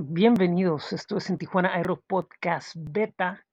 Bienvenidos, 0.00 0.92
esto 0.92 1.16
es 1.16 1.28
en 1.28 1.38
Tijuana 1.38 1.74
Aero 1.74 2.00
Podcast 2.06 2.76
Beta. 2.76 3.44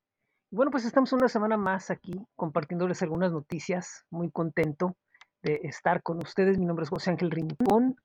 Bueno, 0.52 0.70
pues 0.70 0.86
estamos 0.86 1.12
una 1.12 1.28
semana 1.28 1.58
más 1.58 1.90
aquí 1.90 2.24
compartiéndoles 2.36 3.02
algunas 3.02 3.32
noticias. 3.32 4.06
Muy 4.12 4.30
contento 4.30 4.96
de 5.42 5.62
estar 5.64 6.04
con 6.04 6.20
ustedes. 6.20 6.60
Mi 6.60 6.68
nombre 6.68 6.84
es 6.84 6.92
José 6.92 7.10
Ángel 7.10 7.32
Rincón. 7.32 7.96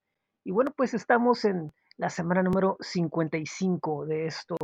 Y 0.43 0.53
bueno, 0.53 0.73
pues 0.75 0.95
estamos 0.95 1.45
en 1.45 1.71
la 1.99 2.09
semana 2.09 2.43
número 2.43 2.79
55 2.81 4.07
de 4.07 4.29
esto, 4.29 4.57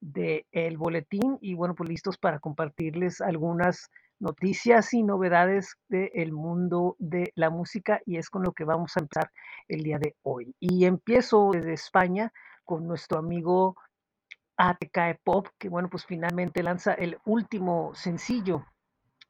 de 0.00 0.46
el 0.50 0.78
boletín. 0.78 1.36
Y 1.42 1.52
bueno, 1.52 1.74
pues 1.74 1.90
listos 1.90 2.16
para 2.16 2.38
compartirles 2.38 3.20
algunas 3.20 3.90
noticias 4.18 4.94
y 4.94 5.02
novedades 5.02 5.76
del 5.90 6.32
mundo 6.32 6.96
de 6.98 7.30
la 7.34 7.50
música. 7.50 8.00
Y 8.06 8.16
es 8.16 8.30
con 8.30 8.42
lo 8.42 8.52
que 8.52 8.64
vamos 8.64 8.96
a 8.96 9.00
empezar 9.00 9.30
el 9.68 9.82
día 9.82 9.98
de 9.98 10.16
hoy. 10.22 10.54
Y 10.60 10.86
empiezo 10.86 11.50
desde 11.52 11.74
España 11.74 12.32
con 12.68 12.86
nuestro 12.86 13.18
amigo 13.18 13.76
ATK 14.58 15.22
Pop, 15.24 15.48
que 15.58 15.70
bueno, 15.70 15.88
pues 15.88 16.04
finalmente 16.04 16.62
lanza 16.62 16.92
el 16.92 17.16
último 17.24 17.94
sencillo 17.94 18.66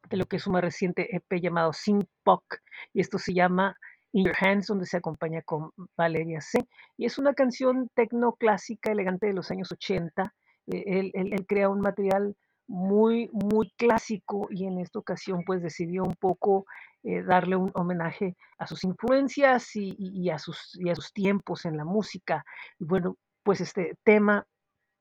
de 0.09 0.17
lo 0.17 0.25
que 0.25 0.35
es 0.35 0.43
su 0.43 0.51
más 0.51 0.61
reciente 0.61 1.15
EP 1.15 1.41
llamado 1.41 1.71
Sync 1.71 2.05
Pop, 2.21 2.43
y 2.91 2.99
esto 2.99 3.17
se 3.17 3.33
llama 3.33 3.77
In 4.11 4.25
Your 4.25 4.35
Hands, 4.37 4.67
donde 4.67 4.85
se 4.85 4.97
acompaña 4.97 5.41
con 5.43 5.71
Valeria 5.95 6.41
C. 6.41 6.67
Y 6.97 7.05
es 7.05 7.17
una 7.17 7.33
canción 7.33 7.89
tecnoclásica 7.93 8.91
elegante 8.91 9.27
de 9.27 9.33
los 9.33 9.49
años 9.51 9.71
80. 9.71 10.33
Eh, 10.67 10.83
él, 10.85 11.11
él, 11.13 11.31
él, 11.31 11.45
crea 11.47 11.69
un 11.69 11.79
material 11.79 12.35
muy, 12.67 13.29
muy 13.31 13.71
clásico 13.77 14.49
y 14.49 14.65
en 14.65 14.79
esta 14.79 14.99
ocasión 14.99 15.43
pues 15.45 15.61
decidió 15.61 16.03
un 16.03 16.15
poco 16.15 16.65
eh, 17.03 17.23
darle 17.23 17.55
un 17.55 17.71
homenaje 17.73 18.35
a 18.57 18.67
sus 18.67 18.83
influencias 18.83 19.77
y, 19.77 19.95
y, 19.97 20.23
y, 20.23 20.29
a 20.29 20.39
sus, 20.39 20.77
y 20.77 20.89
a 20.89 20.95
sus 20.95 21.13
tiempos 21.13 21.63
en 21.63 21.77
la 21.77 21.85
música. 21.85 22.43
Y 22.79 22.83
bueno, 22.83 23.15
pues 23.43 23.61
este 23.61 23.95
tema 24.03 24.45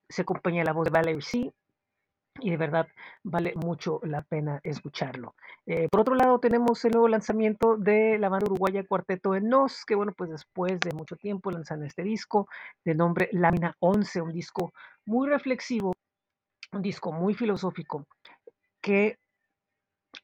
se 0.09 0.23
acompaña 0.23 0.61
de 0.61 0.65
la 0.65 0.73
voz 0.73 0.85
de 0.85 0.91
Valerie 0.91 1.23
C. 1.23 1.53
Y 2.41 2.51
de 2.51 2.57
verdad 2.57 2.87
vale 3.25 3.53
mucho 3.57 3.99
la 4.05 4.23
pena 4.23 4.61
escucharlo. 4.63 5.35
Eh, 5.67 5.89
por 5.91 6.03
otro 6.03 6.15
lado, 6.15 6.39
tenemos 6.39 6.85
el 6.85 6.93
nuevo 6.93 7.09
lanzamiento 7.09 7.77
de 7.77 8.17
la 8.17 8.29
banda 8.29 8.47
uruguaya 8.47 8.87
Cuarteto 8.87 9.35
en 9.35 9.49
Nos, 9.49 9.85
que 9.85 9.97
bueno, 9.97 10.13
pues 10.17 10.31
después 10.31 10.79
de 10.79 10.93
mucho 10.93 11.17
tiempo 11.17 11.51
lanzan 11.51 11.83
este 11.83 12.05
disco 12.05 12.47
de 12.85 12.95
nombre 12.95 13.29
Lámina 13.33 13.75
11, 13.81 14.23
un 14.23 14.33
disco 14.33 14.73
muy 15.05 15.29
reflexivo, 15.29 15.95
un 16.71 16.83
disco 16.83 17.11
muy 17.11 17.35
filosófico, 17.35 18.07
que 18.81 19.19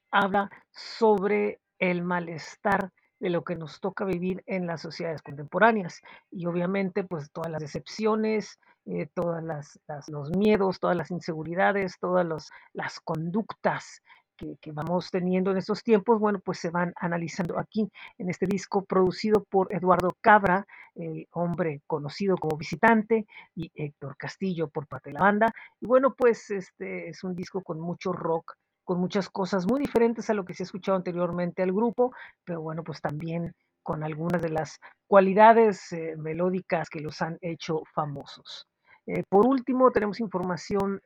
habla 0.09 0.49
sobre 0.71 1.59
el 1.79 2.01
malestar 2.01 2.91
de 3.19 3.29
lo 3.29 3.43
que 3.43 3.55
nos 3.55 3.79
toca 3.79 4.05
vivir 4.05 4.43
en 4.45 4.67
las 4.67 4.81
sociedades 4.81 5.21
contemporáneas 5.21 6.01
y 6.31 6.45
obviamente 6.45 7.03
pues 7.03 7.31
todas 7.31 7.51
las 7.51 7.61
decepciones, 7.61 8.59
eh, 8.85 9.07
todas 9.13 9.43
las, 9.43 9.79
los 10.07 10.29
miedos, 10.31 10.79
todas 10.79 10.95
las 10.95 11.11
inseguridades, 11.11 11.97
todas 11.99 12.51
las 12.73 12.99
conductas 12.99 14.01
que, 14.37 14.57
que, 14.61 14.71
vamos 14.71 15.09
teniendo 15.11 15.51
en 15.51 15.57
estos 15.57 15.81
tiempos, 15.81 16.19
bueno, 16.19 16.39
pues 16.39 16.59
se 16.59 16.69
van 16.69 16.93
analizando 16.97 17.57
aquí 17.57 17.89
en 18.17 18.29
este 18.29 18.45
disco 18.45 18.83
producido 18.83 19.43
por 19.45 19.73
Eduardo 19.73 20.09
Cabra, 20.21 20.67
el 20.95 21.27
hombre 21.31 21.81
conocido 21.87 22.35
como 22.37 22.57
visitante, 22.57 23.25
y 23.55 23.71
Héctor 23.73 24.17
Castillo 24.17 24.67
por 24.67 24.87
parte 24.87 25.09
de 25.09 25.13
la 25.13 25.21
banda. 25.21 25.51
Y 25.79 25.87
bueno, 25.87 26.13
pues 26.13 26.51
este 26.51 27.09
es 27.09 27.23
un 27.23 27.33
disco 27.33 27.61
con 27.63 27.79
mucho 27.79 28.11
rock, 28.11 28.55
con 28.85 28.99
muchas 28.99 29.29
cosas 29.29 29.65
muy 29.65 29.79
diferentes 29.79 30.29
a 30.29 30.33
lo 30.33 30.45
que 30.45 30.53
se 30.53 30.63
ha 30.63 30.65
escuchado 30.65 30.95
anteriormente 30.95 31.63
al 31.63 31.73
grupo, 31.73 32.13
pero 32.45 32.61
bueno, 32.61 32.83
pues 32.83 33.01
también 33.01 33.53
con 33.83 34.03
algunas 34.03 34.41
de 34.41 34.49
las 34.49 34.79
cualidades 35.07 35.91
eh, 35.91 36.15
melódicas 36.17 36.89
que 36.89 37.01
los 37.01 37.21
han 37.21 37.37
hecho 37.41 37.83
famosos. 37.93 38.67
Eh, 39.07 39.23
por 39.27 39.45
último, 39.45 39.91
tenemos 39.91 40.19
información 40.19 41.01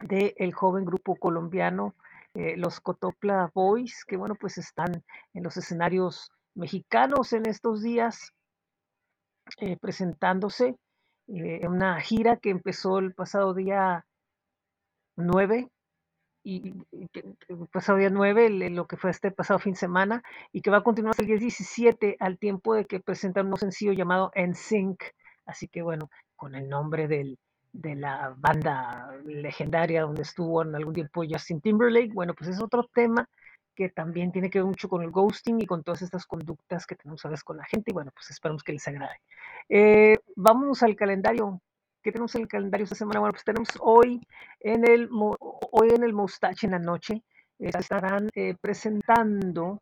del 0.00 0.32
el 0.36 0.52
joven 0.52 0.84
grupo 0.84 1.16
colombiano, 1.16 1.94
eh, 2.34 2.56
los 2.56 2.80
Cotopla 2.80 3.50
Boys, 3.54 4.04
que 4.06 4.16
bueno, 4.16 4.34
pues 4.34 4.58
están 4.58 5.04
en 5.34 5.42
los 5.42 5.56
escenarios 5.56 6.30
mexicanos 6.54 7.32
en 7.32 7.46
estos 7.46 7.82
días, 7.82 8.32
presentándose 9.80 10.76
en 11.26 11.70
una 11.70 12.00
gira 12.00 12.36
que 12.36 12.50
empezó 12.50 12.98
el 12.98 13.12
pasado 13.12 13.54
día 13.54 14.06
9 15.16 15.68
y, 16.44 16.74
pasado 17.72 17.98
día 17.98 18.10
9, 18.10 18.46
el, 18.46 18.74
lo 18.74 18.86
que 18.86 18.96
fue 18.96 19.10
este 19.10 19.30
pasado 19.30 19.58
fin 19.58 19.72
de 19.74 19.78
semana, 19.78 20.22
y 20.52 20.60
que 20.62 20.70
va 20.70 20.78
a 20.78 20.82
continuar 20.82 21.12
hasta 21.12 21.22
el 21.22 21.28
día 21.28 21.38
17 21.38 22.16
al 22.20 22.38
tiempo 22.38 22.74
de 22.74 22.84
que 22.84 23.00
presentan 23.00 23.48
un 23.48 23.56
sencillo 23.56 23.92
llamado 23.92 24.32
NSYNC. 24.34 25.02
Así 25.46 25.68
que 25.68 25.82
bueno, 25.82 26.10
con 26.36 26.54
el 26.54 26.68
nombre 26.68 27.08
de 27.08 27.36
la 27.96 28.34
banda 28.36 29.10
legendaria 29.24 30.02
donde 30.02 30.22
estuvo 30.22 30.62
en 30.62 30.74
algún 30.74 30.94
tiempo 30.94 31.22
Justin 31.28 31.60
Timberlake, 31.60 32.12
bueno, 32.12 32.34
pues 32.34 32.50
es 32.50 32.60
otro 32.60 32.88
tema 32.92 33.28
que 33.74 33.88
también 33.88 34.32
tiene 34.32 34.50
que 34.50 34.58
ver 34.58 34.66
mucho 34.66 34.88
con 34.88 35.02
el 35.02 35.10
ghosting 35.10 35.60
y 35.60 35.66
con 35.66 35.82
todas 35.82 36.02
estas 36.02 36.26
conductas 36.26 36.86
que 36.86 36.94
tenemos 36.94 37.24
a 37.24 37.28
veces 37.28 37.44
con 37.44 37.56
la 37.56 37.64
gente 37.64 37.90
y 37.90 37.94
bueno, 37.94 38.10
pues 38.14 38.30
esperamos 38.30 38.62
que 38.62 38.72
les 38.72 38.86
agrade. 38.86 39.16
Eh, 39.68 40.18
vamos 40.36 40.82
al 40.82 40.94
calendario 40.94 41.60
¿Qué 42.02 42.10
tenemos 42.10 42.34
en 42.34 42.42
el 42.42 42.48
calendario 42.48 42.84
esta 42.84 42.96
semana? 42.96 43.20
Bueno, 43.20 43.32
pues 43.32 43.44
tenemos 43.44 43.68
hoy 43.80 44.20
en 44.58 44.88
el, 44.88 45.08
hoy 45.12 45.88
en 45.90 46.02
el 46.02 46.12
Mustache 46.12 46.66
en 46.66 46.72
la 46.72 46.80
noche, 46.80 47.22
eh, 47.60 47.70
estarán 47.78 48.28
eh, 48.34 48.56
presentando 48.60 49.80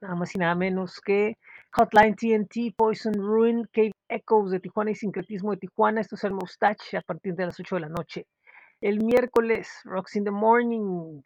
nada 0.00 0.16
más 0.16 0.34
y 0.34 0.38
nada 0.38 0.56
menos 0.56 1.00
que 1.00 1.38
Hotline 1.72 2.16
TNT, 2.16 2.74
Poison 2.76 3.14
Ruin, 3.14 3.68
Cave 3.72 3.92
Echoes 4.08 4.50
de 4.50 4.58
Tijuana 4.58 4.90
y 4.90 4.96
Sincretismo 4.96 5.52
de 5.52 5.58
Tijuana. 5.58 6.00
Esto 6.00 6.16
es 6.16 6.24
el 6.24 6.32
Mustache 6.32 6.96
a 6.96 7.02
partir 7.02 7.34
de 7.34 7.46
las 7.46 7.60
8 7.60 7.76
de 7.76 7.80
la 7.80 7.88
noche. 7.88 8.26
El 8.80 9.04
miércoles, 9.04 9.70
Rocks 9.84 10.16
in 10.16 10.24
the 10.24 10.32
Morning, 10.32 11.22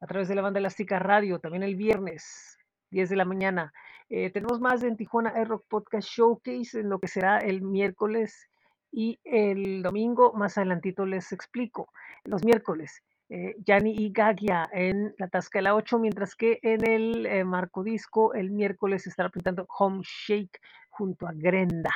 a 0.00 0.06
través 0.06 0.28
de 0.28 0.34
la 0.34 0.42
banda 0.42 0.60
Elástica 0.60 0.98
Radio. 0.98 1.38
También 1.38 1.62
el 1.62 1.76
viernes, 1.76 2.58
10 2.90 3.08
de 3.08 3.16
la 3.16 3.24
mañana. 3.24 3.72
Eh, 4.10 4.30
tenemos 4.30 4.60
más 4.60 4.82
en 4.82 4.98
Tijuana 4.98 5.32
Air 5.34 5.48
Rock 5.48 5.64
Podcast 5.68 6.06
Showcase 6.06 6.80
en 6.80 6.90
lo 6.90 6.98
que 6.98 7.08
será 7.08 7.38
el 7.38 7.62
miércoles 7.62 8.49
y 8.92 9.20
el 9.24 9.82
domingo, 9.82 10.32
más 10.32 10.58
adelantito 10.58 11.06
les 11.06 11.32
explico. 11.32 11.92
Los 12.24 12.44
miércoles, 12.44 13.02
eh, 13.28 13.54
Yanni 13.64 13.94
y 13.96 14.10
Gagia 14.12 14.68
en 14.72 15.14
la 15.18 15.28
Tasca 15.28 15.58
de 15.58 15.62
la 15.62 15.74
8, 15.74 15.98
mientras 15.98 16.34
que 16.34 16.58
en 16.62 16.84
el 16.84 17.26
eh, 17.26 17.44
Marco 17.44 17.84
Disco, 17.84 18.34
el 18.34 18.50
miércoles 18.50 19.06
estará 19.06 19.28
presentando 19.28 19.66
Home 19.78 20.02
Shake 20.02 20.60
junto 20.88 21.28
a 21.28 21.32
Grenda. 21.32 21.92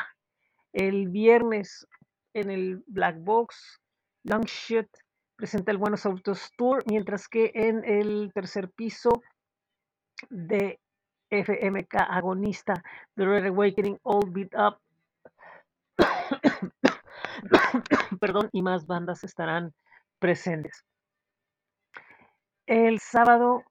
El 0.72 1.08
viernes 1.08 1.86
en 2.34 2.50
el 2.50 2.82
Black 2.86 3.16
Box, 3.18 3.80
Longshot 4.24 4.88
presenta 5.36 5.72
el 5.72 5.78
Buenos 5.78 6.06
Autos 6.06 6.50
Tour, 6.56 6.82
mientras 6.86 7.28
que 7.28 7.50
en 7.54 7.84
el 7.84 8.30
tercer 8.32 8.70
piso 8.70 9.22
de 10.30 10.80
FMK 11.30 11.94
Agonista, 12.08 12.74
The 13.16 13.24
Red 13.24 13.46
Awakening, 13.46 13.98
All 14.02 14.30
Beat 14.30 14.54
Up, 14.54 14.78
perdón, 18.20 18.48
y 18.52 18.62
más 18.62 18.86
bandas 18.86 19.24
estarán 19.24 19.72
presentes. 20.18 20.84
El 22.66 22.98
sábado 23.00 23.64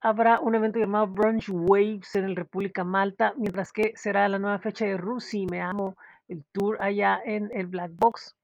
habrá 0.00 0.40
un 0.40 0.54
evento 0.54 0.78
llamado 0.78 1.08
Brunch 1.08 1.48
Waves 1.50 2.14
en 2.14 2.24
el 2.24 2.36
República 2.36 2.84
Malta, 2.84 3.34
mientras 3.36 3.72
que 3.72 3.92
será 3.96 4.28
la 4.28 4.38
nueva 4.38 4.58
fecha 4.58 4.84
de 4.84 4.96
Rusi, 4.96 5.46
me 5.46 5.60
amo, 5.60 5.96
el 6.28 6.44
tour 6.52 6.78
allá 6.80 7.20
en 7.24 7.50
el 7.52 7.66
Black 7.66 7.92
Box. 7.94 8.36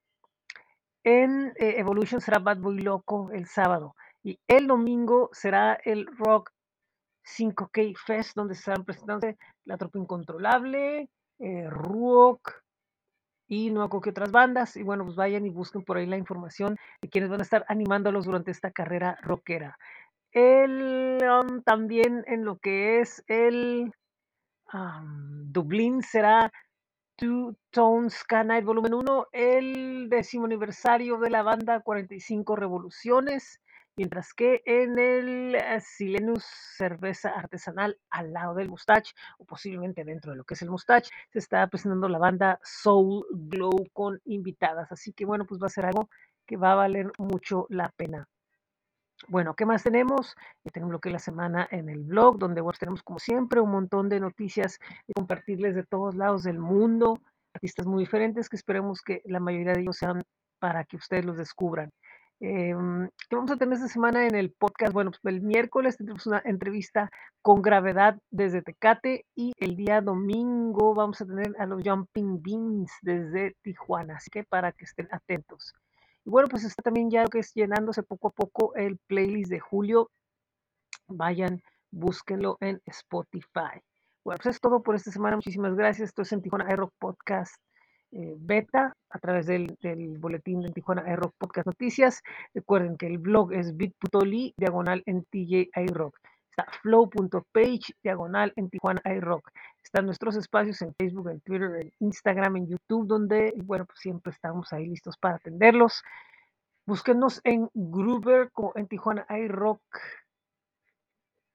En 1.03 1.53
eh, 1.55 1.75
Evolution 1.77 2.19
será 2.19 2.39
Bad 2.39 2.57
Boy 2.57 2.79
Loco 2.79 3.31
el 3.31 3.45
sábado 3.45 3.95
y 4.23 4.39
el 4.47 4.67
domingo 4.67 5.29
será 5.31 5.79
el 5.85 6.05
Rock 6.17 6.51
5K 7.23 7.97
Fest, 7.97 8.35
donde 8.35 8.53
estarán 8.53 8.83
presentándose 8.83 9.37
La 9.63 9.77
Tropa 9.77 9.99
Incontrolable, 9.99 11.09
eh, 11.39 11.69
Rock, 11.69 12.61
y 13.47 13.71
no 13.71 13.89
que 13.89 14.09
otras 14.09 14.31
bandas. 14.31 14.75
Y 14.75 14.83
bueno, 14.83 15.05
pues 15.05 15.15
vayan 15.15 15.45
y 15.45 15.49
busquen 15.49 15.83
por 15.83 15.97
ahí 15.97 16.05
la 16.05 16.17
información 16.17 16.77
de 17.01 17.09
quienes 17.09 17.29
van 17.29 17.39
a 17.39 17.43
estar 17.43 17.65
animándolos 17.67 18.25
durante 18.25 18.51
esta 18.51 18.71
carrera 18.71 19.17
rockera. 19.21 19.77
El, 20.31 21.19
um, 21.23 21.61
también 21.63 22.23
en 22.27 22.45
lo 22.45 22.57
que 22.57 22.99
es 22.99 23.23
el 23.27 23.91
um, 24.73 25.51
Dublín 25.51 26.03
será 26.03 26.51
Two 27.15 27.55
Tones 27.71 28.23
Night 28.45 28.63
Volumen 28.63 28.93
1, 28.93 29.27
el 29.31 30.07
décimo 30.09 30.45
aniversario 30.45 31.17
de 31.17 31.31
la 31.31 31.41
banda 31.41 31.79
45 31.79 32.55
Revoluciones. 32.55 33.59
Mientras 33.97 34.33
que 34.33 34.61
en 34.65 34.99
el 34.99 35.55
eh, 35.55 35.81
Silenus 35.81 36.45
cerveza 36.77 37.29
artesanal 37.29 37.97
al 38.11 38.31
lado 38.31 38.53
del 38.53 38.69
Mustache, 38.69 39.13
o 39.39 39.45
posiblemente 39.45 40.03
dentro 40.03 40.31
de 40.31 40.37
lo 40.37 40.43
que 40.43 40.53
es 40.53 40.61
el 40.61 40.69
Mustache, 40.69 41.11
se 41.31 41.39
está 41.39 41.65
presentando 41.67 42.07
la 42.07 42.19
banda 42.19 42.59
Soul 42.63 43.25
Glow 43.31 43.87
con 43.93 44.21
invitadas. 44.25 44.91
Así 44.91 45.13
que 45.13 45.25
bueno, 45.25 45.45
pues 45.45 45.59
va 45.59 45.65
a 45.65 45.71
ser 45.71 45.87
algo 45.87 46.09
que 46.45 46.57
va 46.57 46.73
a 46.73 46.75
valer 46.75 47.11
mucho 47.17 47.65
la 47.69 47.89
pena. 47.97 48.29
Bueno, 49.29 49.55
¿qué 49.55 49.65
más 49.65 49.81
tenemos? 49.81 50.35
Eh, 50.63 50.69
tenemos 50.71 50.93
lo 50.93 50.99
que 50.99 51.09
es 51.09 51.13
la 51.13 51.19
semana 51.19 51.67
en 51.71 51.89
el 51.89 52.03
blog, 52.03 52.37
donde 52.37 52.61
bueno, 52.61 52.77
tenemos 52.79 53.01
como 53.01 53.17
siempre 53.17 53.59
un 53.61 53.71
montón 53.71 54.09
de 54.09 54.19
noticias 54.19 54.79
de 55.07 55.15
compartirles 55.15 55.73
de 55.73 55.83
todos 55.83 56.15
lados 56.15 56.43
del 56.43 56.59
mundo 56.59 57.19
artistas 57.57 57.87
muy 57.87 58.03
diferentes 58.03 58.49
que 58.49 58.55
esperemos 58.55 59.01
que 59.01 59.23
la 59.25 59.39
mayoría 59.39 59.73
de 59.73 59.81
ellos 59.81 59.97
sean 59.97 60.23
para 60.59 60.83
que 60.85 60.97
ustedes 60.97 61.25
los 61.25 61.37
descubran. 61.37 61.91
Em, 62.39 63.09
¿qué 63.29 63.35
vamos 63.35 63.49
a 63.51 63.57
tener 63.57 63.73
esta 63.73 63.87
semana 63.87 64.27
en 64.27 64.35
el 64.35 64.51
podcast? 64.51 64.93
Bueno, 64.93 65.09
pues 65.09 65.33
el 65.33 65.41
miércoles 65.41 65.97
tendremos 65.97 66.27
una 66.27 66.41
entrevista 66.45 67.09
con 67.41 67.63
gravedad 67.63 68.19
desde 68.29 68.61
Tecate 68.61 69.25
y 69.35 69.53
el 69.57 69.75
día 69.75 70.01
domingo 70.01 70.93
vamos 70.93 71.19
a 71.19 71.25
tener 71.25 71.55
a 71.57 71.65
los 71.65 71.81
Jumping 71.83 72.43
Beans 72.43 72.91
desde 73.01 73.55
Tijuana, 73.63 74.17
así 74.17 74.29
que 74.29 74.43
para 74.43 74.71
que 74.71 74.85
estén 74.85 75.07
atentos. 75.11 75.73
Y 76.25 76.29
bueno, 76.29 76.47
pues 76.47 76.63
está 76.63 76.83
también 76.83 77.09
ya 77.09 77.25
que 77.25 77.39
es 77.39 77.53
llenándose 77.55 78.03
poco 78.03 78.27
a 78.27 78.31
poco 78.31 78.75
el 78.75 78.99
playlist 79.07 79.49
de 79.49 79.59
julio. 79.59 80.11
Vayan, 81.07 81.63
búsquenlo 81.89 82.57
en 82.59 82.81
Spotify. 82.85 83.81
Bueno, 84.23 84.39
pues 84.43 84.55
es 84.55 84.61
todo 84.61 84.83
por 84.83 84.95
esta 84.95 85.09
semana. 85.11 85.37
Muchísimas 85.37 85.73
gracias. 85.73 86.09
Esto 86.09 86.21
es 86.21 86.31
en 86.33 86.43
Tijuana 86.43 86.71
iRock 86.71 86.93
Podcast 86.99 87.55
eh, 88.17 88.35
Beta 88.39 88.97
a 89.11 89.19
través 89.19 89.45
del, 89.45 89.77
boletín 90.19 90.61
de 90.61 90.71
Tijuana 90.71 91.07
iRock 91.13 91.35
Podcast 91.37 91.67
Noticias. 91.67 92.23
Recuerden 92.51 92.97
que 92.97 93.05
el 93.05 93.19
blog 93.19 93.53
es 93.53 93.77
bit.ly 93.77 94.55
diagonal 94.57 95.03
en 95.05 95.23
TJ 95.25 95.69
iRock. 95.75 96.17
Está 96.49 96.65
flow.page 96.81 97.93
diagonal 98.01 98.53
en 98.55 98.71
Tijuana 98.71 99.01
iRock. 99.05 99.51
Están 99.83 100.07
nuestros 100.07 100.35
espacios 100.35 100.81
en 100.81 100.95
Facebook, 100.95 101.29
en 101.29 101.41
Twitter, 101.41 101.75
en 101.79 101.93
Instagram, 101.99 102.55
en 102.57 102.67
YouTube, 102.67 103.05
donde, 103.05 103.53
bueno, 103.63 103.85
pues 103.85 103.99
siempre 103.99 104.31
estamos 104.31 104.73
ahí 104.73 104.87
listos 104.87 105.15
para 105.17 105.35
atenderlos. 105.35 106.01
Búsquenos 106.87 107.39
en 107.43 107.69
Gruber 107.75 108.49
en 108.73 108.87
Tijuana 108.87 109.27
iRock. 109.29 109.81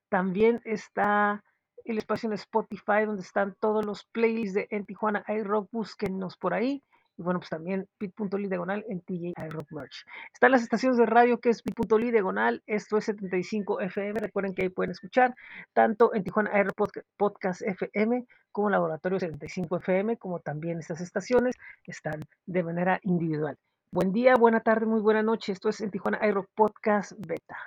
También 0.09 0.61
está 0.64 1.43
el 1.84 1.99
espacio 1.99 2.29
en 2.29 2.34
Spotify 2.34 3.05
donde 3.06 3.23
están 3.23 3.55
todos 3.61 3.84
los 3.84 4.05
playlists 4.05 4.55
de 4.55 4.67
En 4.70 4.84
Tijuana 4.84 5.25
iRock, 5.29 5.69
búsquennos 5.70 6.37
por 6.37 6.55
ahí. 6.55 6.82
Y 7.19 7.23
bueno, 7.23 7.40
pues 7.40 7.50
también 7.50 7.87
bit.ly 8.00 8.49
diagonal 8.49 8.84
en 8.88 9.00
TJ 9.02 9.34
iRock 9.46 9.70
Merch. 9.70 10.06
Están 10.32 10.50
las 10.50 10.62
estaciones 10.62 10.96
de 10.96 11.06
radio 11.06 11.40
que 11.40 11.50
es 11.50 11.62
bit.ly 11.62 12.11
diagonal, 12.11 12.62
esto 12.67 12.96
es 12.96 13.05
75 13.05 13.81
FM. 13.81 14.19
Recuerden 14.20 14.55
que 14.55 14.62
ahí 14.62 14.69
pueden 14.70 14.93
escuchar 14.93 15.34
tanto 15.75 16.14
en 16.14 16.25
Tijuana 16.25 16.58
iRock 16.58 17.05
Podcast 17.17 17.62
FM 17.62 18.26
como 18.50 18.70
Laboratorio 18.70 19.19
75 19.19 19.76
FM, 19.76 20.17
como 20.17 20.40
también 20.40 20.78
estas 20.78 21.00
estaciones 21.00 21.55
están 21.87 22.20
de 22.46 22.62
manera 22.62 22.99
individual. 23.02 23.58
Buen 23.90 24.12
día, 24.12 24.37
buena 24.37 24.61
tarde, 24.61 24.87
muy 24.87 25.00
buena 25.00 25.23
noche. 25.23 25.52
Esto 25.52 25.69
es 25.69 25.81
en 25.82 25.90
Tijuana 25.90 26.26
iRock 26.26 26.49
Podcast 26.55 27.12
Beta. 27.19 27.58